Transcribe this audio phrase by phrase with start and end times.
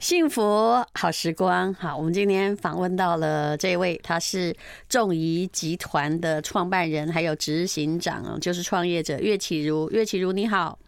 [0.00, 4.56] 幸福好时光，好，我们今天访问到了这位，他是
[4.88, 9.90] 众仪集团的创办人，还有执行长，就是创业者岳启如。
[9.90, 10.78] 岳启如，你好。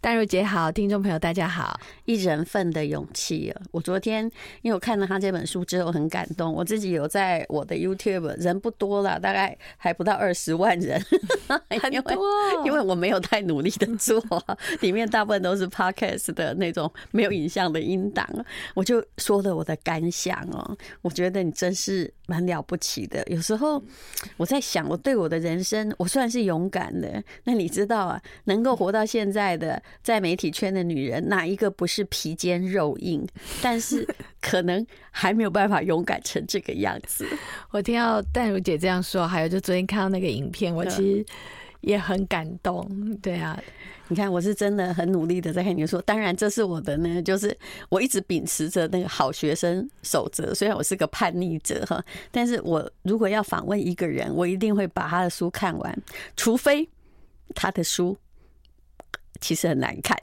[0.00, 1.78] 淡如姐好，听众朋友大家好。
[2.04, 3.60] 一人份的勇气啊！
[3.72, 4.24] 我昨天
[4.62, 11.04] 因为我看了他这本书之后很感动，我自己有在我的 YouTube 人不多了，大概还不到二十万人，
[11.82, 12.16] 很多。
[12.64, 14.22] 因为我没有太努力的做，
[14.80, 18.24] 里面大部分都是 Podcast 的那种没有影像的音档，
[18.74, 20.76] 我就说了我的感想哦。
[21.02, 23.22] 我觉得你真是蛮了不起的。
[23.26, 23.82] 有时候
[24.36, 27.20] 我在想，我对我的人生，我算是勇敢的。
[27.42, 29.82] 那你知道啊，能够活到现在的。
[30.02, 33.26] 在媒体圈的女人，哪一个不是皮坚肉硬？
[33.62, 34.06] 但是
[34.40, 37.26] 可能还没有办法勇敢成这个样子。
[37.70, 41.26] 我听到淡如姐这样说，还有就昨天看到那个影片，我其实
[41.80, 42.88] 也很感动。
[43.20, 43.60] 对啊，
[44.08, 46.00] 你看我是真的很努力的在跟你说。
[46.02, 47.56] 当然，这是我的呢，就是
[47.88, 50.54] 我一直秉持着那个好学生守则。
[50.54, 56.02] 虽然我是个叛逆者哈，但是我如果要访问一个人，我一定会把他的书看完，
[56.36, 56.88] 除非
[57.54, 58.16] 他的书。
[59.40, 60.16] 其实很难看，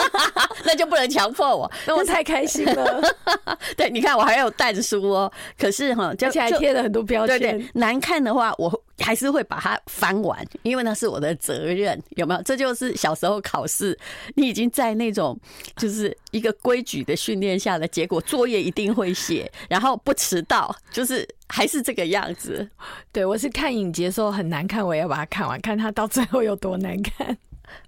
[0.64, 1.70] 那就不能强迫我。
[1.86, 3.02] 那我太开心了。
[3.76, 5.30] 对，你看我还有带着书哦。
[5.58, 7.38] 可是哈，而且还贴了很多标签。
[7.38, 12.00] 对对，难看的话，我还是会把它翻完，因为那是我的责任。
[12.10, 12.42] 有没有？
[12.42, 13.98] 这就是小时候考试，
[14.34, 15.38] 你已经在那种
[15.76, 22.68] 就是一个规矩的训练下的结果，作业一定会写，然后不迟到，就是还是这个样子。
[23.12, 27.36] 对，我是看影集的时候很难看，我也要把它看完，看它到最后有多难看。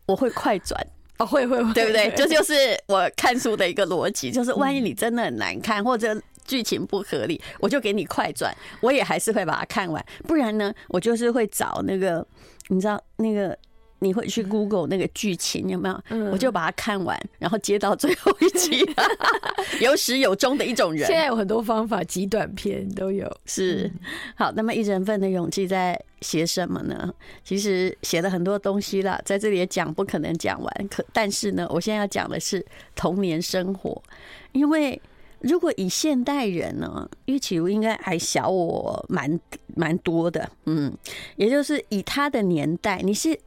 [0.07, 0.81] 我会快转
[1.19, 2.11] 哦，会会会，对不对？
[2.17, 2.55] 这就，就是
[2.87, 10.05] 我看书的一个逻辑， 就是万一你真的很难看，或者剧情不合理，我就给你快转，我也还是会把它看完。
[10.27, 12.27] 不然呢，我就是会找那个，
[12.69, 13.57] 你知道那个。
[14.03, 16.31] 你会去 Google 那个剧情有没有？
[16.33, 18.85] 我就把它看完，然后接到最后一集，
[19.81, 21.07] 有始有终的一种人。
[21.07, 23.31] 现在有很多方法，极短片都有。
[23.47, 23.91] 是，
[24.35, 27.15] 好，那么一人份的勇气在写什么呢？
[27.45, 30.89] 其实写了很多东西了，在这里也讲不可能讲完。
[30.91, 32.65] 可但是呢，我现在要讲的是
[32.97, 34.03] 童年生活，
[34.51, 35.01] 因为
[35.41, 39.39] 如果以现代人呢，玉启如应该还小我蛮
[39.77, 40.93] 蛮多的，嗯，
[41.37, 43.39] 也就是以他的年代，你是。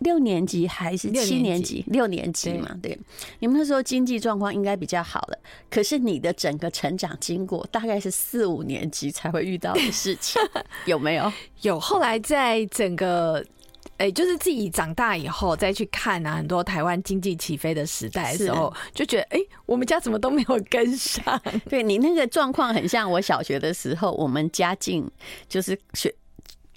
[0.00, 1.84] 六年级还是七年级？
[1.88, 2.96] 六年级嘛，对。
[3.40, 5.38] 你们那时候经济状况应该比较好了，
[5.68, 10.40] 可是你的整个成长经过大概是四五年级才会遇到的事情，
[10.86, 11.32] 有没有？
[11.62, 11.80] 有。
[11.80, 13.44] 后来在整个，
[13.96, 21.40] 哎，就是自己长大以后再去看啊，很多台湾经济起飞的时代的时候，就觉得，哎，我们家怎么都没有跟上？
[21.68, 25.10] 对，你那个状况很像我小学的时候，我们家境
[25.48, 26.14] 就是学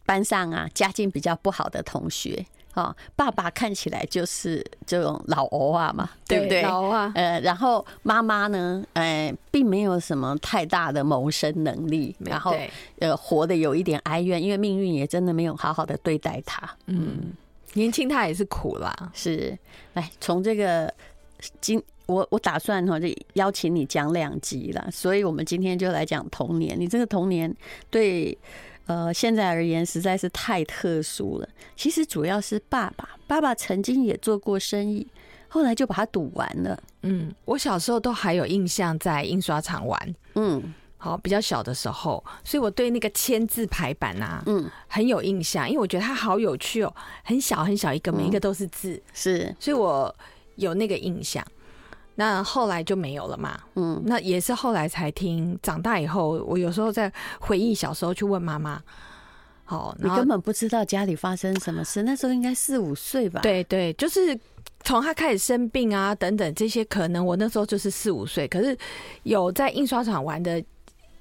[0.08, 2.44] 班上啊，家境比较不好的同学。
[2.74, 6.62] 哦，爸爸看起来就是这种老欧啊嘛，对不对？
[6.62, 12.56] 老啊，呃，然后妈妈呢，呃，并没有什么太大的谋生能力，然后
[13.00, 16.70] 呃，活得有一点哀怨，因为命运也真的没有好好的对待他。
[16.86, 17.34] 嗯，
[17.74, 19.12] 年轻他也是苦啦。
[19.14, 19.58] 是，
[19.94, 20.94] 来从这个
[21.60, 26.80] 今我我打算哈就邀请你讲两集了，所以我们今天就来讲童年。
[26.80, 27.54] 你这个童年
[27.90, 28.38] 对。
[28.88, 31.48] 呃，现在而言实在是太特殊了。
[31.76, 35.08] 其实主要是爸爸，爸爸曾经也做过生意，
[35.48, 36.82] 后来就把它赌完了。
[37.04, 40.16] 嗯，我小时候都还有印象，在印刷厂玩。
[40.36, 46.94] 嗯，好，比较小的时候，所以我对那个签字排版啊，嗯，很有印象，因为我觉得它好有趣哦，
[47.24, 50.14] 很小很小一个，每一个都是字，嗯、是，所以我
[50.56, 51.46] 有那个印象。
[52.16, 55.58] 那后来就没有了嘛，嗯，那也是后来才听。
[55.62, 58.82] 长大以后，我有时候在回忆小时候，去问妈妈，
[59.64, 63.40] 好，你根本不知道家里发生什么事，那时候应该四五岁吧？
[63.42, 64.38] 对对，就是
[64.84, 68.78] 从他开始生病啊等等这些，可能我那时候就是四五岁，可是
[69.24, 70.64] 有在印刷厂玩的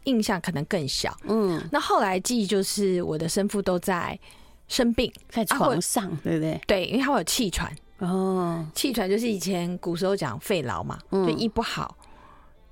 [0.04, 1.16] 印象可能更小。
[1.24, 4.18] 嗯，那后来记忆就是我的生父都在
[4.66, 6.60] 生病，在床上，啊、对不对？
[6.66, 7.72] 对，因为他会有气喘。
[8.00, 11.96] 哦，气喘就是以前古时候讲肺痨嘛，就医不好，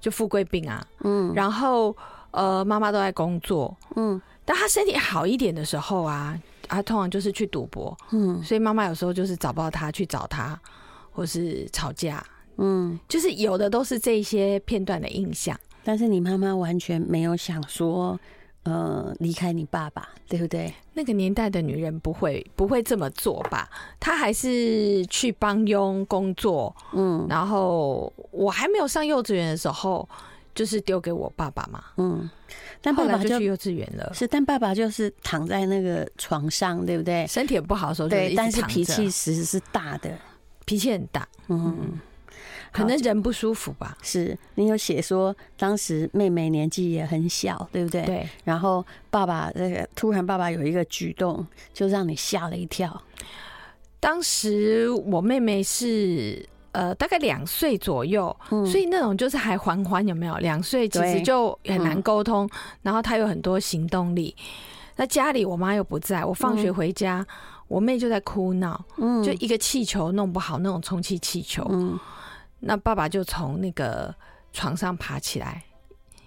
[0.01, 0.87] 就富贵病啊。
[1.05, 1.97] 嗯，然后
[2.31, 10.59] 呃，妈妈都在工作，嗯，但她身体好一点的时候啊，她通常就是去赌博，嗯，所以妈妈有时候就是找不到她，去找她，
[11.13, 12.25] 或是吵架，
[12.57, 18.19] 嗯，就是有的都是这些片段的印象，但是你妈妈完全没有想说。
[18.65, 20.73] 呃，离开你爸爸，对不对？
[20.93, 23.69] 那个年代的女人不会不会这么做吧？
[23.99, 27.27] 她还是去帮佣工作，嗯。
[27.31, 30.07] 然后我还没有上幼稚园的时候，
[30.55, 32.29] 就是丢给我爸爸嘛，嗯。
[32.83, 34.27] 但爸爸就，就去幼稚园了，是。
[34.27, 37.27] 但爸爸就是躺在那个床上，对不对？
[37.27, 38.35] 身体也不好的时候，对。
[38.35, 40.11] 但是脾气其实是大的，
[40.67, 41.99] 脾气很大，嗯。
[42.73, 43.97] 可能人不舒服吧。
[44.03, 48.03] 是你有写说，当时妹妹年纪也很小，对不对？
[48.03, 48.29] 对。
[48.45, 53.03] 然后爸爸那个突然，爸爸有一个举动，就让你吓了一跳。
[54.01, 60.37] 当时我妹妹是呃大概两岁左右，嗯，所以那种就是还缓缓，有没有？
[60.37, 62.51] 两岁其实就很难沟通，嗯，
[62.83, 64.35] 然后她有很多行动力。
[64.95, 67.27] 那家里我妈又不在，我放学回家，嗯，
[67.69, 71.99] 我妹就在哭闹，嗯，就一个气球弄不好，那种充气气球，嗯，
[72.61, 74.15] 那爸爸就从那个
[74.53, 75.65] 床上爬起来。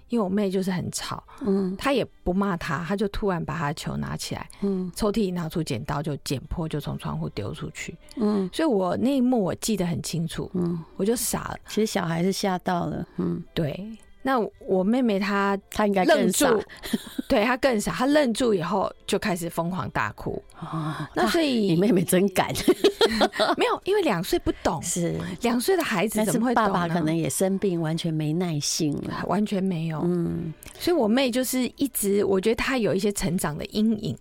[0.09, 11.57] 因为我妹就是很吵，嗯，她也不骂他，她就突然把他的球拿起来，嗯，抽屉里拿出剪刀就剪破，就从窗户丢出去，嗯，所以我那一幕我记得很清楚，嗯，我就傻了。
[11.69, 13.89] 其实小孩是吓到了，嗯，对。
[14.23, 16.53] 那我妹妹她她应该更傻，
[17.27, 20.41] 对她更傻，她愣住以后就开始疯狂大哭。
[20.59, 22.53] 哦，那所以你妹妹真敢，
[23.57, 26.65] 没有，因为两岁不懂，是两岁的孩子怎么会懂？
[26.65, 30.01] 爸爸可能也生病，完全没耐性了，完全没有。
[30.03, 34.15] 嗯，所以我妹就是一直，我觉得她有一些成长的阴影。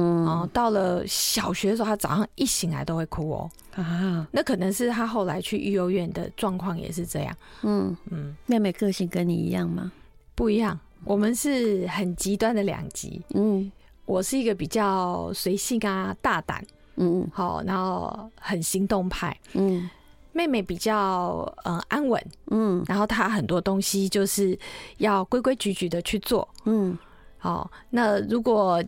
[0.00, 3.50] 嗯，哦，到了小学的时候，他早上一醒来都会哭哦。
[3.74, 7.36] 啊，那可能是他后来去育幼院的状况也是这样。
[7.62, 9.92] 嗯嗯，妹妹个性跟你一样吗？
[10.34, 13.22] 不一样，我们是很极端的两极。
[13.34, 13.70] 嗯，
[14.06, 16.64] 我是一个比较随性啊、大胆，
[16.96, 19.36] 嗯嗯，好，然后很行动派。
[19.52, 19.88] 嗯，
[20.32, 24.58] 妹妹比较嗯安稳，嗯，然后她很多东西就是
[24.96, 26.48] 要规规矩矩的去做。
[26.64, 26.98] 嗯，
[27.38, 28.82] 好，那如果。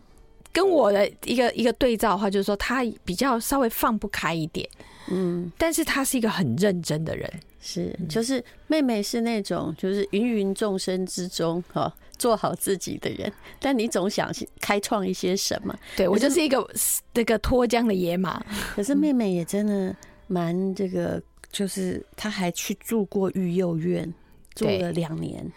[0.53, 4.69] 跟我的一个一个对照的话，就是说他比较稍微放不开一点，
[5.09, 7.27] 嗯，但是他是一个很认真的人，
[7.59, 16.65] 是，就是妹妹是那种就是芸芸众生之中哈做好自己的人，但你总想开创一些什么，对我就是一个
[17.11, 18.45] 这个脱缰的野马，
[18.75, 19.95] 可是妹妹也真的
[20.27, 21.19] 蛮这个，
[21.51, 24.13] 就是她还去住过育幼院，
[24.53, 25.51] 住了两年。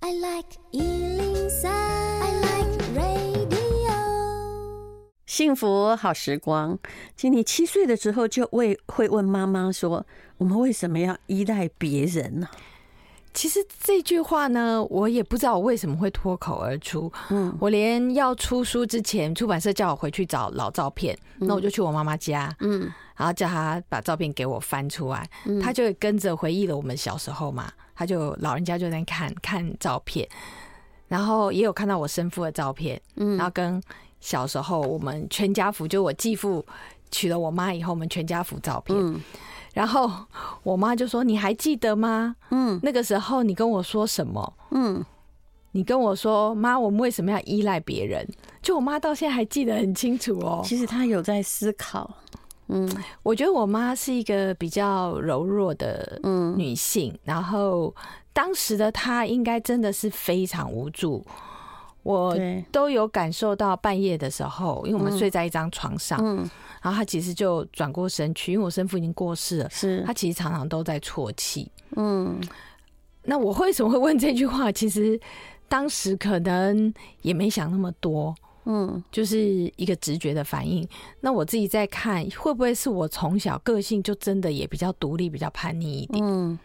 [0.00, 0.58] I like
[5.26, 6.78] 幸福好时光，
[7.16, 10.04] 其实你七岁的时候就为会问妈妈说
[10.36, 12.48] ：“我们为什么要依赖别人呢？”
[13.32, 17.10] 其实这句话呢，我也不知道我为什么会脱口而出。
[17.30, 25.28] 嗯，我连要出书之前，出版社叫我回去找老照片，那我就去我妈妈家，嗯，然后叫她把照片给我翻出来，
[25.60, 30.28] 她就跟着回忆了我们小时候嘛，她就老人家就在看看照片，
[31.08, 33.82] 然后也有看到我生父的照片，嗯，然后跟。
[34.24, 36.64] 小时候，我们全家福，就我继父
[37.10, 38.98] 娶了我妈以后，我们全家福照片。
[38.98, 39.20] 嗯、
[39.74, 40.10] 然后
[40.62, 42.34] 我妈就说：“你还记得吗？
[42.50, 44.54] 嗯，那个时候你跟我说什么？
[44.70, 45.04] 嗯，
[45.72, 48.26] 你跟我说，妈，我们为什么要依赖别人？
[48.62, 50.62] 就我妈到现在还记得很清楚哦。
[50.64, 52.10] 其实她有在思考。
[52.68, 52.90] 嗯，
[53.22, 56.18] 我觉得我妈是一个比较柔弱的
[56.56, 57.94] 女性，嗯、然后
[58.32, 61.22] 当时的她应该真的是非常无助。”
[62.04, 62.36] 我
[62.70, 66.48] 都有感受到半夜的时候，因为我们睡在一张床上，嗯，
[66.80, 72.40] 然后他其实就转过身去，因为我生父已经过世了，是，他其实常常都在啜泣，嗯。
[73.26, 74.70] 那我为什么会问这句话？
[74.70, 75.18] 其实
[75.66, 76.92] 当时可能
[77.22, 78.34] 也没想那么多，
[78.66, 80.86] 嗯，就是一个直觉的反应。
[81.20, 86.22] 那我自己在看，会不会是我从小个性就真的也比较独立、比较叛逆一点？
[86.22, 86.58] 嗯。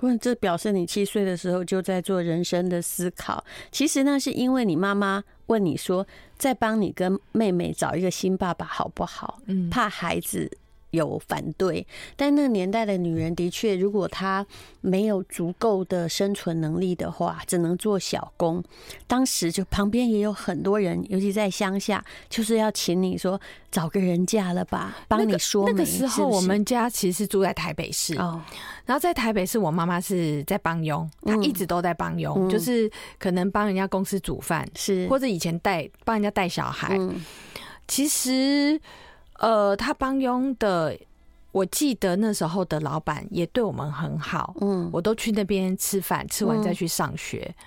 [0.00, 3.44] 不过，这表示你七岁的时候就在做人生的思考。
[3.70, 6.06] 其实呢，是因为你妈妈问你说，
[6.38, 9.38] 再帮你跟妹妹找一个新爸爸好不好？
[9.44, 10.50] 嗯，怕孩子。
[10.90, 14.44] 有反对，但那个年代的女人的确，如果她
[14.80, 18.62] 没有足够的生存能力的话，只能做小工。
[19.06, 25.72] 当时就旁边也有很多人，尤其在乡下，就是要请你说找个人嫁了吧，帮你说媒。
[25.72, 28.40] 那个时候我们家其实是住在台北市哦，
[28.84, 36.98] 然后在台北市，我妈妈是在帮佣，她一直都在帮佣，就是可能帮人家公司煮饭，是或者以前带帮人家带小孩。
[37.86, 38.80] 其实。
[39.40, 40.96] 呃，他帮佣的，
[41.52, 47.44] 我记得那时候的老板也对我们很好，嗯，我都去那边吃饭，吃完再去上学。
[47.58, 47.64] 嗯、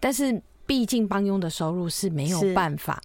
[0.00, 3.00] 但是毕竟帮佣的收入是没有办法，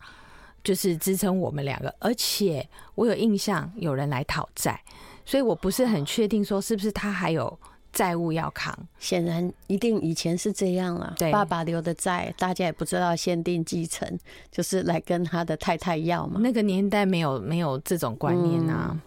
[0.63, 4.82] 就是支撑我们两个，而且我有印象有人来讨债，
[5.25, 7.60] 所以我不是很确定说是不是他还有。
[7.94, 11.14] 债务要扛，显然一定以前是这样了。
[11.18, 14.20] 对，爸爸留的债，大家也不知道限定继承，
[14.52, 16.40] 就是来跟他的太太要嘛。
[16.42, 19.02] 那个年代没有没有这种观念啊，嗯，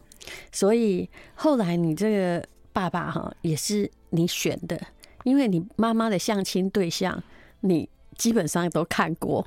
[0.53, 4.81] 所以后来你这个爸爸哈也是你选的，
[5.25, 7.23] 因为你妈妈的相亲对象
[7.61, 9.47] 你基本上都看过。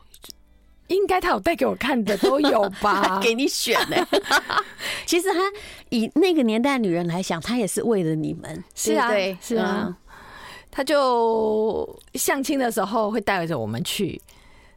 [0.89, 3.19] 应该他有带给我看的都有吧？
[3.23, 4.07] 给你选呢。
[5.05, 5.39] 其实他
[5.89, 9.95] 以那个年代女人来讲，他也是为了你们，是啊，对，是啊。
[10.71, 14.21] 他就相亲的时候会带着我们去，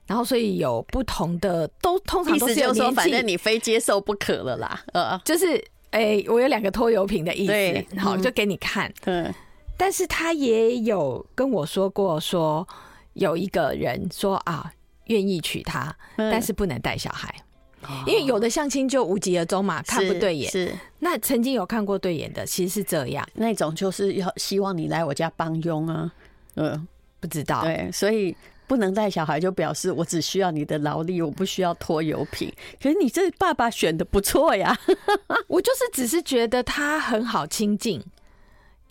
[0.07, 4.83] 然后所以有不同的，都通常都是就是说，反正你非接受不可了啦。
[4.95, 5.57] 呃，就是
[5.91, 8.93] 哎、欸，我有两个拖油瓶的意思，好，就给你看。
[9.05, 9.33] 嗯，
[9.77, 12.67] 但是他也有跟我说过，说
[13.15, 14.73] 有一个人说啊。
[15.07, 17.35] 愿意娶她，但是不能带小孩，
[17.83, 20.51] 嗯、因为有的相亲就无疾而终嘛，看不对眼。
[20.51, 26.13] 是，那曾经有看过对眼的，其实是这样，那种就是要希望你来我家帮佣啊。
[26.55, 26.87] 嗯，
[27.19, 27.63] 不知道。
[27.63, 32.53] 对，所以不能带小孩，就表示我只需要你的劳力，我不需要拖油瓶。
[32.81, 34.79] 可是你这爸爸选的不错呀，
[35.49, 38.03] 我就是只是觉得他很好亲近。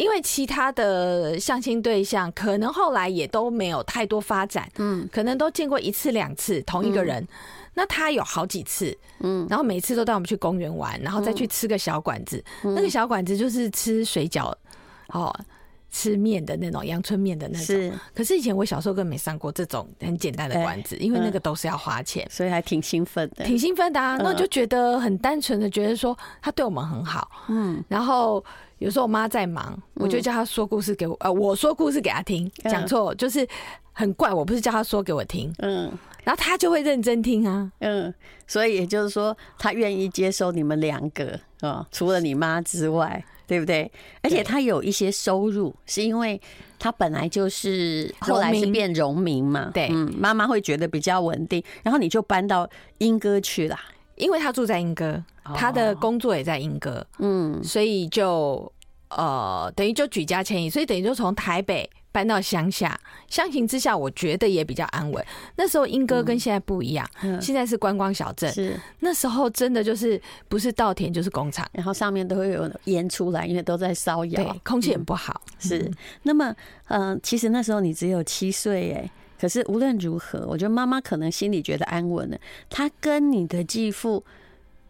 [0.01, 7.25] 因为其他的相亲对象可能后来也都没有太多发展，嗯，可能都见过一次两次同一个人，
[7.75, 14.51] 那他有好几次，嗯，然后每次都带我们去公园玩，然后再去吃个小馆子，那个小馆子就是吃水饺，
[15.09, 15.31] 哦，
[15.91, 17.93] 吃面的那种阳春面的那种，是。
[18.15, 24.17] 可是以前我小时候根本没上过这种很简单的馆子，因为那个都是要花钱，所以还挺兴奋的，挺兴奋的啊。
[24.17, 28.43] 那就觉得很单纯的觉得说他对我们很好，嗯，然后。
[28.81, 33.47] 有时候我妈在忙，我就叫她说故事给我，呃，我说故事给她听，讲错就是
[33.93, 35.91] 很怪，我不是叫她说给我听，嗯，
[36.23, 38.11] 然后她就会认真听啊，嗯，
[38.47, 43.89] 所以也就是说，她愿意接受你们两个啊，除了你妈之外，对不对？
[44.23, 46.41] 而且她有一些收入，是因为
[46.79, 53.77] 她本来就是后来是变农民嘛，对，嗯，妈妈会觉得比较稳定，然后你就搬到英歌去了，
[54.21, 55.21] 因为他住在英歌。
[55.55, 58.71] 他的工作也在英歌，嗯，所以就
[59.09, 62.97] 呃，等于就举家迁移，所以等于就从台北搬到乡下。
[63.27, 65.25] 相形之下，我觉得也比较安稳。
[65.55, 67.09] 那时候英歌跟现在不一样，
[67.41, 75.41] 现在是观光小镇，是那时候真的就是不是稻田就是工厂，然后上面都会有烟出来，因为都在烧窑，空气很不好。
[75.59, 76.55] 是那么，
[76.87, 82.37] 嗯，其实那时候你只有七岁，哎，可是无论如何，我觉得妈妈可能心里觉得安稳了。
[82.69, 84.23] 她跟你的继父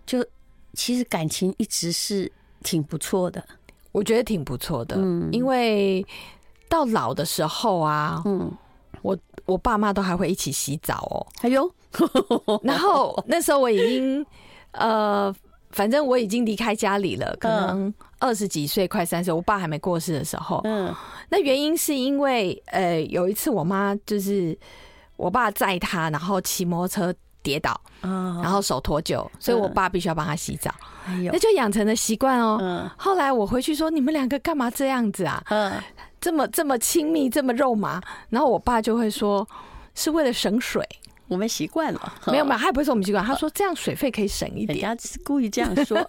[0.05, 0.25] 就。
[0.73, 2.31] 其实感情一直是
[2.63, 3.43] 挺不错的，
[3.91, 4.95] 我觉得挺不错的。
[4.97, 6.01] 嗯，因为
[6.69, 8.49] 到老的时候啊，嗯，
[9.01, 11.27] 我我爸妈都还会一起洗澡哦。
[11.41, 11.69] 哎呦，
[12.63, 14.25] 然后那时候我已经
[14.71, 15.35] 呃，
[15.71, 20.61] 反正我已经离开家里了，可能二十几岁，快三十岁，我爸还没过世的时候。
[20.63, 20.95] 嗯，
[21.27, 24.57] 那原因是因为呃，有一次我妈就是
[25.17, 27.13] 我爸载她，然后骑摩托车。
[27.43, 30.71] 跌倒，然后手脱臼，所以我爸必须要帮他洗澡，
[31.07, 32.87] 那就养成了习惯哦。
[32.95, 35.43] 后来我回去说：“你们两个干嘛这样子啊？
[35.49, 35.73] 嗯
[36.19, 37.99] 这么这么亲密，这么肉麻。”
[38.29, 39.47] 然后我爸就会说
[39.95, 40.87] ：“是为了省水。”
[41.31, 42.57] 我们习惯了， 没有嘛？
[42.57, 45.97] 他也不会说我们习惯，他说这样水费可以省一点，人家是故意这样说。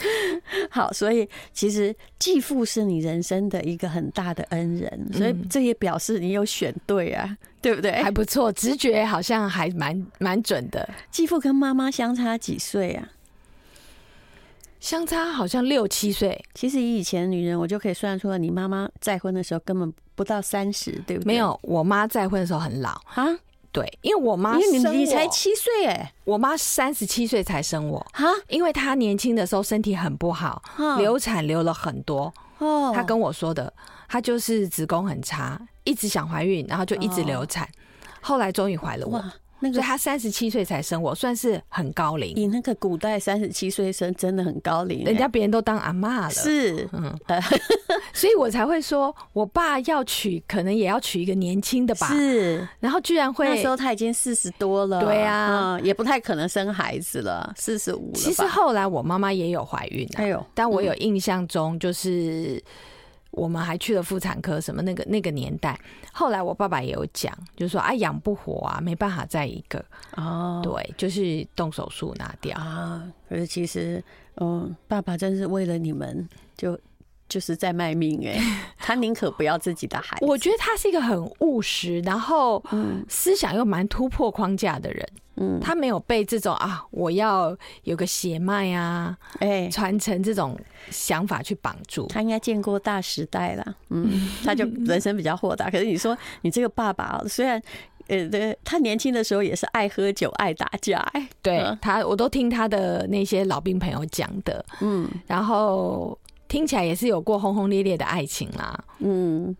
[0.70, 7.92] 好，所以其实继父是你人生的一个很大的恩人，所以这也表示你有选对啊，对不对？
[8.02, 10.88] 还不错，直觉好像还蛮蛮准的。
[11.10, 13.10] 继父跟妈妈相差几岁啊？
[14.80, 16.42] 相差好像六七岁。
[16.54, 21.26] 其实以以前的女人，我就可以算出来，你妈妈再婚的时候根本不到三十，对不对？
[21.26, 23.26] 没有，我妈再婚的时候很老啊。
[23.74, 30.62] 对，因为我妈，因为你才七岁哎，我妈三十七岁才生我哈，因为她年轻的时候身体很不好，
[30.96, 32.92] 流产流了很多哦。
[32.94, 33.72] 她跟我说的，
[34.08, 37.68] 她就是子宫很差，一直想怀孕，然后就一直流产，
[38.20, 39.20] 后来终于怀了我。
[39.64, 42.34] 那个他三十七岁才生我，算是很高龄。
[42.36, 46.30] 你那个古代三十七岁生真的很高龄，人家别人都当阿妈了。
[46.30, 47.18] 是，嗯，
[48.12, 52.08] 所以我才会说，我爸要娶，可能也要娶一个年轻的吧。
[52.08, 58.14] 是，然后居然会那时候他已经四十多了，对啊，也不太可能生孩子了，四十五了。
[58.14, 62.62] 其实后来我妈妈也有怀孕，哎呦，但我有印象中就是。
[63.34, 65.78] 我们还去了妇产科，什么那个那个年代。
[66.12, 69.84] 后来我爸爸也有讲，就是说啊，养不活啊，没办法再一个
[70.16, 73.02] 哦，对，就是动手术拿掉啊。
[73.28, 74.02] 可是其实，
[74.36, 76.78] 嗯，爸爸真是为了你们就。
[77.28, 78.40] 就是在卖命哎、欸，
[78.78, 80.24] 他宁可不要自己的孩子。
[80.24, 82.62] 我觉得他是一个很务实，然后
[83.08, 85.06] 思想又蛮突破框架的人。
[85.36, 90.56] 嗯，他没有被这种啊，我要有个血脉啊，哎，传承这种
[90.90, 92.06] 想法去绑住。
[92.06, 95.68] 他应该见过大时代了，嗯，他就人生比较豁达。
[95.72, 97.60] 可是你说你这个爸爸，虽然
[98.06, 106.16] 呃，对，他年轻的时候也是爱喝酒、爱打架，哎，对他，我都听他的那些老兵朋友讲的，嗯，然后。
[106.54, 109.56] 听起来也是有过轰轰烈烈的爱情啦，嗯，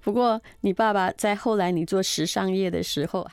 [0.00, 3.28] 不过你爸爸在后来你做时尚业的时候，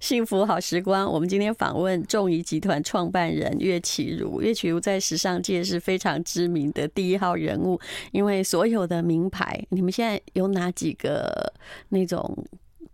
[0.00, 4.40] 幸福好时光，我们今天访问众仪集团创办人岳启如。
[4.40, 7.78] 岳启如在时尚界是非常知名的第一号人物，
[8.10, 11.52] 因为所有的名牌，你们现在有哪几个
[11.90, 12.42] 那种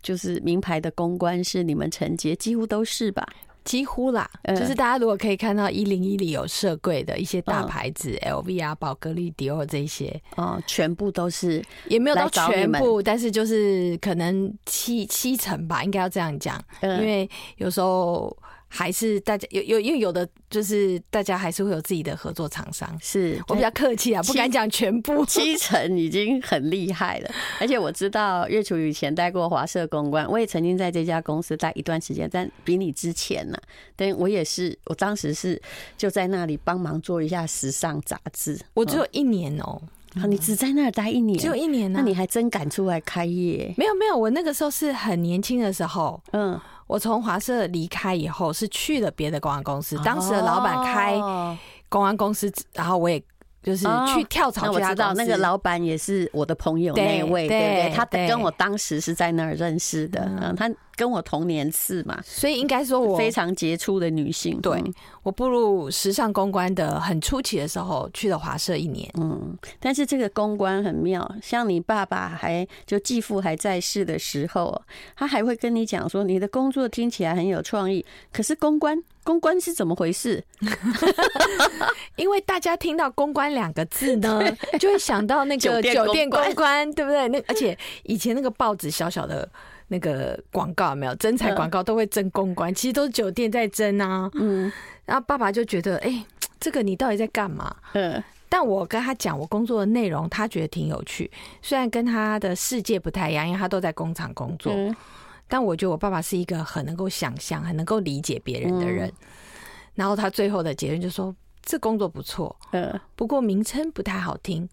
[0.01, 2.35] 就是名牌的公关是你们承接？
[2.35, 3.25] 几乎都是吧。
[3.63, 18.35] 几乎啦，就是大家如果可以看到一零一里有设柜的一些大牌子，LV 啊、宝格丽、迪奥这些，哦，全部都是也没有到全部，但是就是可能七七成吧，应该要这样讲，因为有时候。
[18.75, 22.89] 还是大家有有，因为有的就是大家还是会有自己的合作厂商。
[22.99, 25.23] 是我比较客气啊，不敢讲全部。
[25.27, 33.61] 七成已经很厉害了，而且我知道岳启儒以前待过华社公关，我也曾经在这家公司待一段时间，但比你之前呢、啊，
[33.95, 35.61] 但我也是，我当时是
[35.95, 38.59] 就在那里帮忙做一下时尚杂志。
[38.73, 39.79] 我只有一年哦、
[40.15, 43.71] 喔，你只在那儿待一年，只有一年呢、啊，那你还真敢出来开业？
[43.77, 46.59] 没有没有，我那个时候是很年轻的时候，嗯。
[46.93, 49.97] 我从华社离开以后，是去了别的公安公司。
[50.03, 51.15] 当时的老板开
[51.89, 53.21] 公安公司，然后我也。
[53.63, 57.93] 就是去跳槽去，我知道那个老板也是我的朋友那位，对对，对？
[57.95, 64.59] 他跟我当时是在那儿认识的，嗯，他跟我同年次嘛，所以应该说我非常杰出的女性。
[64.61, 64.81] 对，
[65.23, 69.09] 我步入时尚公关的很初期的时候，去了华社一年。
[69.19, 74.81] 嗯，但是这个公关很妙，像你爸爸还就继父还在世的时候，
[75.15, 79.03] 他还会跟你讲说，你的工作听起来很有创意，可是公关。
[79.25, 80.43] 公关是怎么回事？
[82.17, 84.41] 因为大家听到“公关”两个字呢，
[84.77, 87.29] 就会想到那个酒店公关，对不对？
[87.29, 89.49] 那而且以前那个报纸小小的
[89.87, 94.29] 那个广告有没有征才广告都会争公关，其实都是酒店在争啊。
[94.33, 94.71] 嗯，
[95.05, 96.25] 然后爸爸就觉得，哎，
[96.59, 97.75] 这个你到底在干嘛？
[97.93, 101.29] 嗯，但我跟他讲我工作的内容，他觉得挺有趣，
[101.61, 104.73] 虽然跟他的世界不太一样，因为他都在工厂工作。
[105.47, 109.07] 但我觉得我爸爸是一个很能够想象、很能够理解别人的人。
[109.09, 109.13] 嗯、
[109.95, 114.67] 然后他最后的结论就说：“这工作不错，嗯，不过名称不太好听，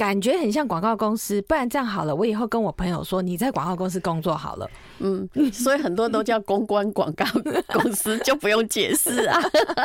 [0.00, 1.42] 感觉很像广告公司。
[1.42, 4.66] 不然这样好了，我以后跟我朋友说你在广告公司工作好了。”
[5.00, 7.26] 嗯，所以很多都叫公关广告
[7.68, 9.38] 公司，就不用解释啊。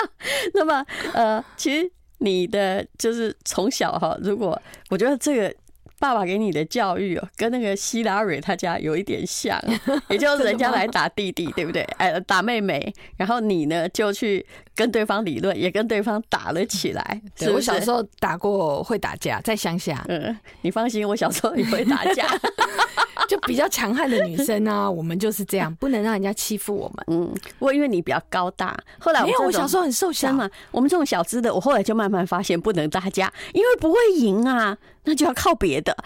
[0.56, 4.58] 那么，呃，其实你的就是从小哈，如果
[4.90, 5.54] 我觉得这个。
[6.00, 9.60] 爸爸给你的教育哦，跟那个希拉蕊他家有一点像，
[10.10, 11.82] 也就是人家来打弟弟，对不对？
[11.98, 17.22] 哎，打妹妹，然后你呢就去跟对方理论，也跟对方打了起来。
[17.38, 20.04] 对，我小时候打过，会打架，在乡下。
[20.10, 22.28] 嗯，你放心，我小时候也会打架。
[23.30, 27.06] 就比较强悍的女生啊，我们就是这样， 不能让人家欺负我们。
[27.08, 30.50] 嗯，不过因为你比较高大，后来我没有，我小时候很瘦小嘛。
[30.72, 35.96] 我们这种小资的，我后来就慢慢发现不能打架，因为不会赢啊，那就要靠别的。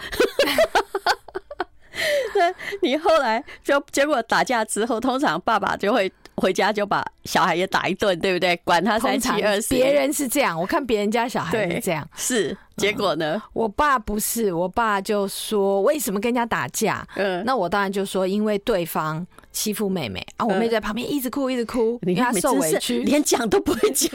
[2.32, 6.10] 对，你后来就结果打架之后，通常爸爸就会。
[6.40, 8.56] 回家就把小孩也打一顿，对不对？
[8.64, 9.78] 管他三七二十一。
[9.78, 12.08] 别人是这样，我看别人家小孩是这样。
[12.16, 13.34] 是，结果呢？
[13.36, 17.06] 嗯，我爸不是，我爸就说为什么跟人家打架？
[17.16, 24.10] 嗯，那我当然就说因为对方欺负妹妹啊，我妹在旁边一直哭一直哭，你看她受委屈， 连讲都不会讲。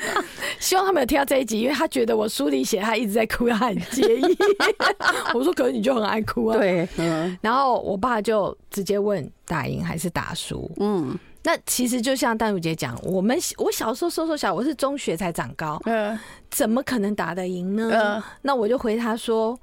[0.58, 4.36] 希望他没有听到这一集，因为他觉得我书里写他一直在哭，他很介意。
[5.32, 6.58] 我说可是你就很爱哭啊。
[6.58, 7.36] 对，嗯。
[7.40, 10.70] 然后我爸就直接问打赢还是打输？
[10.78, 11.18] 嗯。
[11.42, 16.18] 那其实就像丹如姐讲，我们我小时候瘦瘦小，我是中学才长高，嗯，
[16.50, 17.90] 怎么可能打得赢呢？
[17.92, 19.58] 嗯，那我就回他说，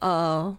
[0.00, 0.54] 呃，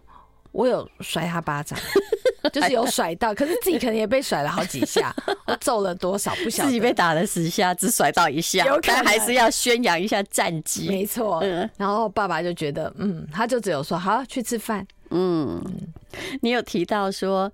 [0.50, 1.78] 我有甩他巴掌，
[2.52, 5.14] 就是有甩到，可是自己可能也被甩了好几下，
[5.46, 11.38] 我揍了多少不晓得，自己被打了十下，只甩到一下，但还是要宣扬一下战绩，没错。
[11.42, 14.84] 嗯，然后爸爸就觉得，嗯，他就只有说好去吃饭。
[15.10, 15.62] 嗯，
[16.40, 17.50] 你有提到说。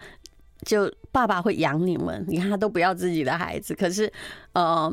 [0.65, 4.13] 就爸爸会养你们，你看他都不要自己的孩子，可是，
[4.53, 4.93] 呃，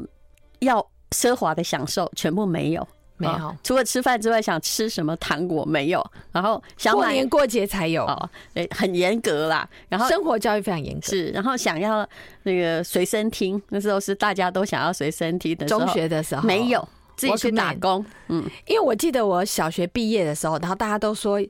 [0.60, 12.08] 要奢华的享受全部没有，没有，除了吃饭之外，想吃什么糖果没有，然后想过年过节才有，哦，对，很严格啦，然后生活教育非常严格，是，然后想要
[12.44, 16.44] 那个随身听，那时候是大家都想要随身听的，中学的时候。
[16.44, 21.42] 没有，自己去打工，嗯，因为我记得我小学毕业的时候，然后大家都说。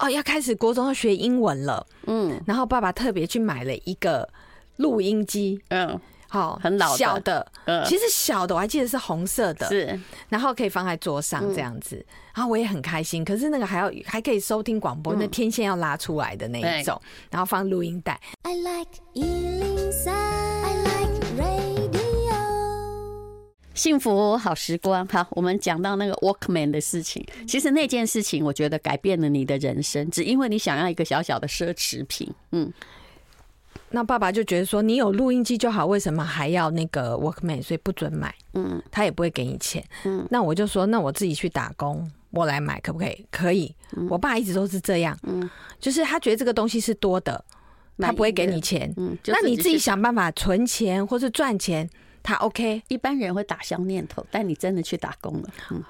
[0.00, 4.28] 哦，要开始国中要学英文了，嗯，然后爸爸特别去买了一个
[4.76, 11.96] 录音机，嗯，好，很老小的，嗯，其实小的我还记得是红色的，是，然后可以放在桌上这样子，
[12.34, 16.98] 然后我也很开心，可是那个还要还可以收听广播，那天线要拉出来的那一种，
[17.30, 18.18] 然后放录音带。
[18.42, 18.88] I like
[23.80, 25.08] 幸福好时光。
[25.08, 32.30] 好，我们讲到那个 Walkman 的事情，其实那件事情我觉得改变了你的人生，只因为你想要一个小小的奢侈品。
[32.52, 32.70] 嗯，
[33.88, 37.62] 那爸爸就觉得说，你有录音机就好，为什么还要那个 Walkman？
[37.62, 38.34] 所以不准买。
[38.52, 39.82] 嗯，他也不会给你钱。
[40.04, 43.26] 嗯，那我就说，那我自己去打工，我来买可不可以？
[43.30, 43.74] 可以。
[44.10, 45.18] 我爸一直都是这样。
[45.22, 47.42] 嗯，就是他觉得这个东西是多的。
[47.98, 51.88] 他不会给你钱，嗯，那你自己想办法存钱或是赚钱，
[52.22, 52.82] 他 OK。
[52.88, 55.82] 一般人会打消念头，但你真的去打工了，嗯，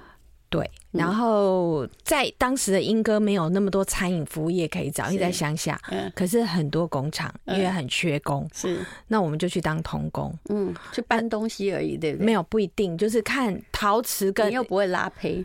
[0.48, 0.70] 对。
[0.92, 12.26] 然后在当时的英歌没有那么多餐饮服务业可以找，因为在乡下，嗯，可是很多工厂因为很缺工，是，那我们就去当童工，嗯，去搬东西而已，对不对？
[12.26, 15.44] 没有不一定，就是看陶瓷跟你又不会拉胚。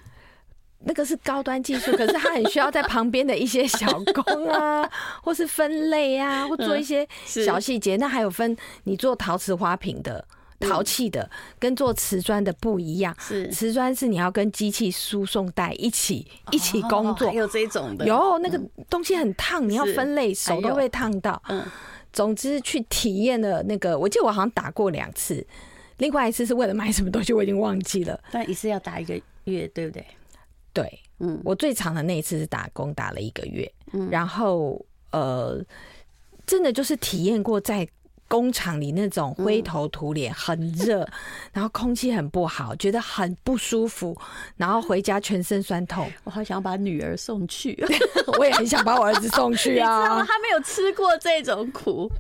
[0.87, 4.87] 那个是高端技术， 可是他很需要在旁边的一些小工啊，
[5.23, 7.95] 或是分类啊，或做一些小细节。
[7.97, 10.23] 那还有分，你做陶瓷花瓶的、
[10.59, 13.15] 陶器的，跟做瓷砖的不一样。
[13.19, 18.05] 是瓷砖是你要跟机器输送带一起一起工作，还有这种的。
[18.05, 21.41] 有那个东西很烫，你要分类，手都会烫到。
[21.49, 21.63] 嗯，
[22.13, 25.45] 总之去体验了那个，我记得我好像打过两次，
[25.97, 28.19] 另外一次是为了买什么东西，我已经忘记了。
[28.31, 30.05] 但一次要打一个月，对不对？
[30.71, 35.61] 对，嗯，我最长的那一次是打工打了一个月，嗯，然后呃，
[36.45, 37.87] 真的就是体验过在。
[38.27, 41.07] 工厂里那种灰头土脸，很热，
[41.53, 44.17] 然后空气很不好，觉得很不舒服，
[44.57, 46.11] 然后回家全身酸痛。
[46.23, 47.77] 我好想把女儿送去，
[48.39, 49.97] 我也很想把我儿子送去啊！
[49.99, 50.25] 你知道吗？
[50.27, 52.11] 他没有吃过这种苦，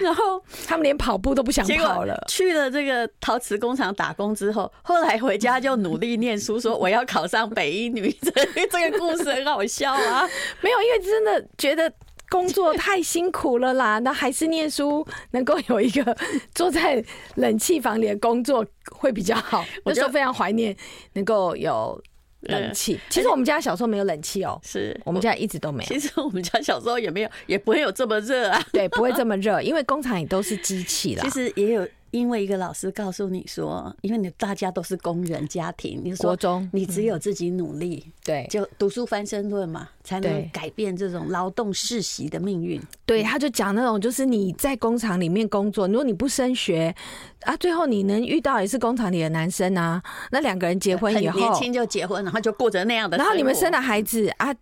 [0.00, 2.18] 然后他们连跑步都不想跑了。
[2.26, 8.10] 去了这个陶瓷工厂打工之后，后来回家就努力念书，说我要考上北一女。
[8.22, 8.32] 这
[8.66, 10.28] 这个故事很好笑啊！
[10.60, 11.92] 没有，因为真的觉得。
[12.28, 16.16] 工作太辛苦了啦， 那还是念书能够有一个
[16.54, 17.04] 坐在
[17.36, 19.64] 冷气房里的工作会比较好。
[19.84, 20.76] 我就非常怀念
[21.12, 22.02] 能够有
[22.40, 22.98] 冷气。
[23.08, 25.88] 其实我们家小时候没有冷气哦，是我们家一直都没有。
[25.88, 28.60] 其实我们家小时候也没有，也不会有这么热啊。
[28.72, 31.22] 对，不会这么热，因为工厂也都是机器啦。
[31.22, 31.86] 其实也有。
[32.14, 36.38] 因为一个老师告诉你说，因为你大家都是工人家庭，你说
[36.70, 42.80] 你只有自己努力，对，就读书翻身论嘛，才能改变这种劳动世袭的命运。
[43.04, 46.94] 对，他就讲那种，就是你在工厂里面工作，如果你不升学
[47.40, 50.00] 啊，最后你能遇到也是工厂里的男生啊，
[50.30, 54.54] 那两个人结婚以后，年轻就结婚，然后就过着那样的，然后你们生了孩子啊，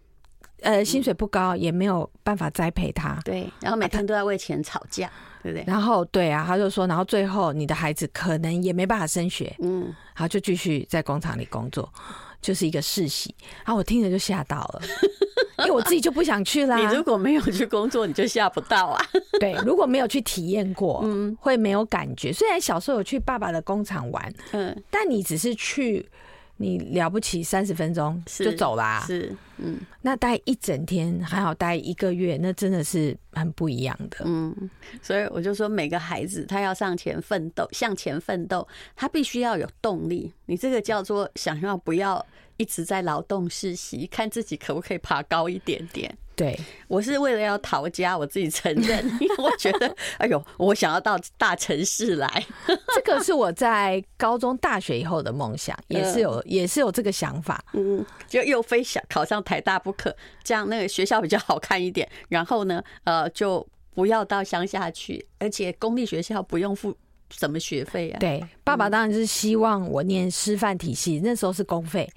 [0.62, 5.12] 呃，薪水不高，也没有办法栽培他，对，然后每天都要为钱吵架。
[5.42, 9.82] 对对，然后对啊，他就说，然后最后你的孩子可能也没办法升学，嗯，
[10.14, 11.92] 然后就继续在工厂里工作，
[12.40, 13.34] 就是一个世袭。
[13.64, 14.82] 然后我听着就吓到了，
[15.60, 16.76] 因为我自己就不想去啦。
[16.76, 19.04] 你如果没有去工作，你就吓不到啊。
[19.40, 22.32] 对，如果没有去体验过，嗯，会没有感觉。
[22.32, 26.08] 虽然小时候有去爸爸的工厂玩，嗯，但你只是去。
[26.62, 34.70] 你了不起，三十分钟就走啦，啊，是，嗯，那待一整天还好，待一个月，那真的是很不一样的，嗯，
[35.02, 40.32] 所以我就说，每个孩子他要向前奋斗，向前奋斗，他必须要有动力。
[40.46, 42.24] 你这个叫做想要不要
[42.56, 46.16] 一直在劳动实习，看自己可不可以爬高一点点。
[46.34, 52.44] 对，我是为了要逃家，我自己承认， 因为我觉得，哎呦，我想要到大城市来。
[52.94, 57.62] 这个是我在高中、大学以后的梦想，也是有，也是有这个想法。
[57.74, 62.08] 嗯，就又非想考上台大不可，这样那个学校比较好看一点。
[62.28, 66.96] 然后呢，呃，就不要到乡下去，而且公立学校不用付
[67.30, 68.18] 什么学费啊。
[68.18, 72.10] 对，爸爸当然是希望我念师范体系，那时候是公费。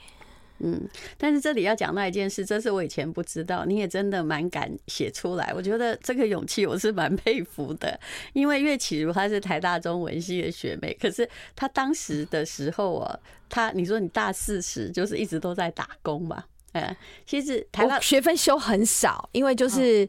[0.60, 0.88] 嗯，
[1.18, 5.52] 但是这里要讲那一件事，这是我以前不知道，你也真的蛮敢写出来。
[5.56, 8.00] 我觉得这个勇气我是蛮佩服的，
[8.34, 16.44] 因为岳启如她是台大中文系的学妹，可是她当时的时候啊，她你说你大四时就是一直都在打工嘛？
[16.72, 20.08] 哎，其实台大学分修很少，因为就是。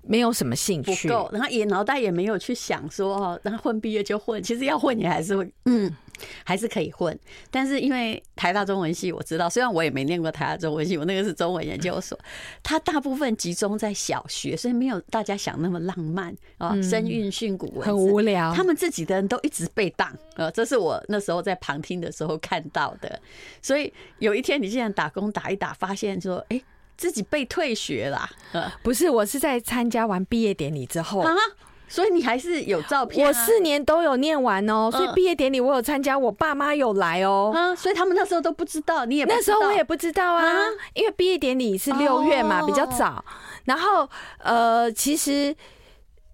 [0.00, 5.94] 没有什么兴趣，不够，然后也脑袋也没有去想说哦，然后混毕业就混，其实要混你还是会，嗯，
[6.44, 7.18] 还是可以混。
[7.50, 12.18] 但是因为台大中文系，我知道，虽然我也没念过台大中文系，我那个是中文研究所，
[12.62, 18.54] 它大部分集中在小学，所以没有大家想那么浪漫啊，声韵训古文，很无聊。
[18.54, 23.20] 他们自己的人都一直被当，呃，这是我那时候在旁听的时候看到的。
[23.60, 26.62] 所以有一天你现在打工打一打，发现说，哎。
[26.98, 28.28] 自己被退学啦？
[28.50, 31.30] 呃，不是，我是在参加完毕业典礼之后啊，
[31.88, 33.26] 所以你还是有照片。
[33.26, 37.52] 我四年都有念完哦，所以毕业典礼我有参加，我爸妈有来哦。
[37.54, 40.44] 啊，所以他们那时候都不知道，你也那时候我也不知道啊，
[40.94, 43.24] 因为毕业典礼是六月嘛，比较早。
[43.64, 45.54] 然后呃，其实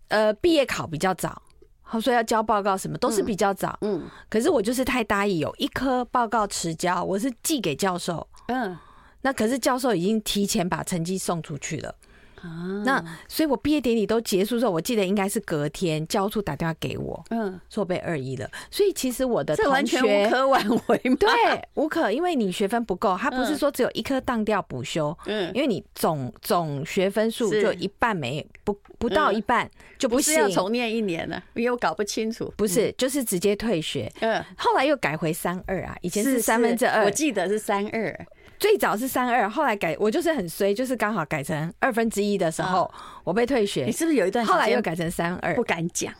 [0.08, 1.40] 呃，毕业考比较早。
[1.86, 8.76] 好说要交报告什么都是比较早，嗯，可是我就是太大意，有一科报告迟交，我是寄给教授，嗯，
[9.20, 11.94] 那可是教授已经提前把成绩送出去了。
[12.84, 18.48] 那所以，我毕业典礼都结束之后，我记得应该是隔天教务处打电话给我，嗯，说我被二一了。
[18.70, 21.28] 所以其实我的同学完全无可挽回，对，
[21.74, 36.44] 无可，因为你学分不够，他不是说只有一科当掉补修，嗯，因为你总总学分数就一半没不不到一半就不是要重念一年了，因为我搞不清楚，不是就是直接退学，嗯，后来又改回三二啊，以前是。
[36.44, 38.26] 三分之二，我记得是三二。
[38.64, 42.90] 最早是三二，后来改，我就是很衰，就是刚好改成二分之一的时候，
[43.22, 43.84] 我被退学。
[43.84, 45.54] 你是不是有一段后来又改成三二？
[45.54, 46.10] 不敢讲。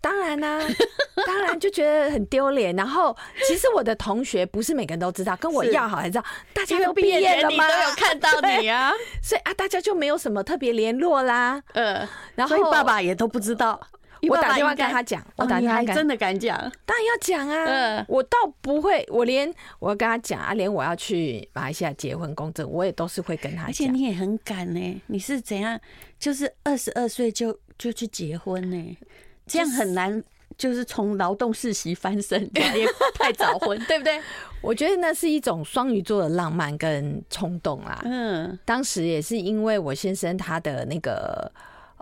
[0.00, 0.66] 当然啦、啊，
[1.24, 2.74] 当然就觉得很丢脸。
[2.74, 7.68] 然后其实我的同学不是每个人都知道，跟我要好才知道，大家都毕业了吗？
[7.68, 8.90] 都有看到你啊，
[9.22, 11.62] 所以啊，大家就没有什么特别联络啦。
[11.74, 13.80] 嗯，然后爸爸也都不知道。
[14.28, 18.04] 我打电话跟他讲，我打电话还真的敢讲，当然要讲啊！
[18.08, 23.66] 我倒不会，我连我跟他讲啊，连我要去马来西亚结婚公证，我也都是会跟他讲。
[23.68, 25.78] 而且你也很敢呢，你是怎样？
[26.18, 28.98] 就是二十二岁就就去结婚呢？
[29.46, 30.22] 这样很难，
[30.56, 34.20] 就是从劳动世袭翻身，也太早婚， 对不对？
[34.60, 38.00] 我觉得那是一种双鱼座的浪漫跟冲动啦。
[38.04, 41.50] 嗯，当时也是因为我先生他的那个。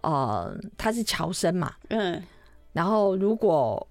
[0.07, 2.23] 呃，他是侨生嘛，嗯，
[2.73, 3.85] 然后如果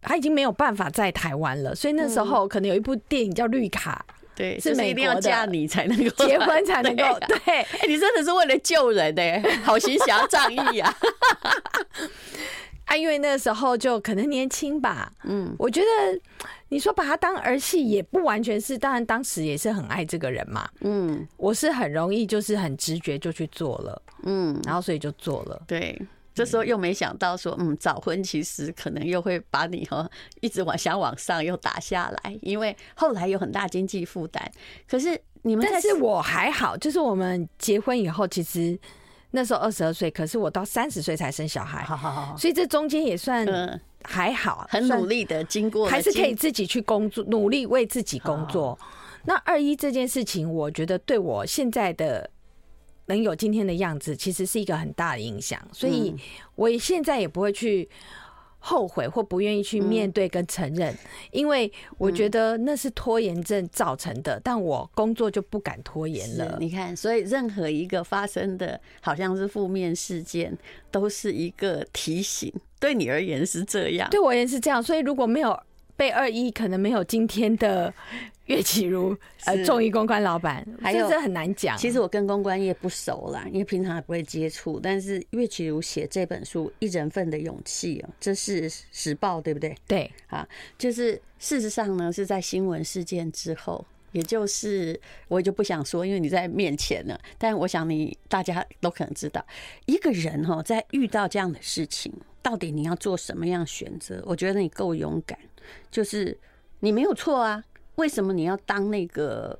[0.00, 4.02] 他已经没有办法在台湾了，所以那时候可能有一部电影叫《绿卡》，
[4.34, 10.96] 对，是美国一定要嫁你才能够结婚才能够，对，哎、欸，你真的是为了救人呢、欸，好行侠仗义啊！
[12.86, 15.86] 啊，因为那时候就可能年轻吧，嗯，我觉得
[16.70, 26.00] 你说把他当儿戏也不完全是，当然当时也是很爱这个人嘛，嗯，我是很容易就是很直觉就去做了，嗯，然后所以就做了，对，
[26.34, 30.08] 这时候又没想到说，嗯，早婚其实可能又会把你哈
[30.40, 34.50] 一直往想往上又打下来，因为后来有很大经济负担，
[34.88, 38.78] 可是你们但是我还好，就是我们结婚以后其实。
[39.30, 43.46] 那时候二十二岁，可是我到三十岁才生小孩，好好好，所以这中间也算
[44.02, 48.78] 还好，很努力的经过，还是可以自己去工作，努力为自己工作。
[49.26, 52.30] 那二一这件事情，我觉得对我现在的
[53.08, 56.14] 能有今天的样子，其实是一个很大的影响，所以
[56.54, 57.88] 我现在也不会去。
[58.60, 60.92] 后悔或不愿意去面对跟承认，
[61.30, 64.38] 因为我觉得那是拖延症造成的。
[64.42, 66.56] 但我工作就不敢拖延了。
[66.58, 70.58] 你看，所以任何一个发生的好像是负面事件，
[70.90, 72.52] 都是一个提醒。
[72.80, 74.82] 对你而言是这样，对我而言是这样。
[74.82, 75.58] 所以如果没有
[75.98, 77.92] 被二一，可能没有今天的。
[78.46, 81.76] 岳启如， 呃，众议公关老板，还有这很难讲。
[81.76, 84.80] 其实我跟公关业不熟啦，因为平常也不会接触。
[84.80, 89.76] 但是岳启如写这本书《一人份的勇气》哦，这是时报对不对？
[89.86, 97.20] 对，啊，就是事实上呢，是在新闻事件之后，也就是我也就不想说，因为你在面前了。
[97.36, 99.44] 但我想你大家都可能知道，
[99.84, 102.10] 一个人哈，在遇到这样的事情，
[102.42, 104.22] 到底你要做什么样选择？
[104.24, 105.38] 我觉得你够勇敢，
[105.90, 106.36] 就是
[106.80, 107.62] 你没有错啊。
[107.96, 109.58] 为什么你要当那个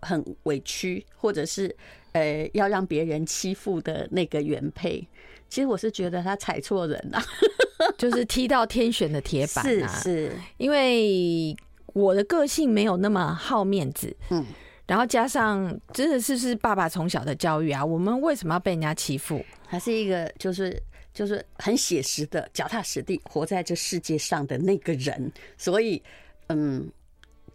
[0.00, 1.74] 很委屈，或者是
[2.12, 5.06] 呃要让别人欺负的那个原配？
[5.50, 7.20] 其实我是觉得他踩错人了，
[7.96, 9.88] 就是踢到天选的铁板啊！
[9.88, 11.56] 是，是因为
[11.94, 14.44] 我的个性没有那么好面子，嗯，
[14.86, 19.44] 然后加上真的是是爸爸从小的教育啊，我们为什么要被人家欺负？
[19.66, 20.78] 还是一个就是
[21.18, 26.00] 就是很写实的、脚踏实地活在这世界上的那个人，所以
[26.46, 26.88] 嗯。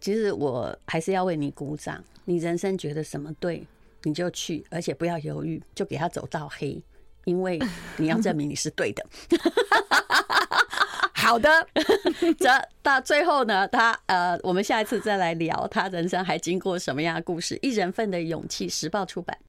[0.00, 2.04] 其实我还是要为你鼓掌。
[2.26, 3.66] 你人生觉得什么对，
[4.02, 6.78] 你就去，而且不要犹豫，就给他走到黑，
[7.24, 7.58] 因为
[7.96, 9.02] 你要证明你是对的。
[11.14, 11.48] 好的，
[12.38, 12.50] 这
[12.82, 17.58] 到最后呢，他呃，我们下一次再来聊他人生还经过什么样的故事。
[17.62, 19.38] 一人份的勇气，时报出版。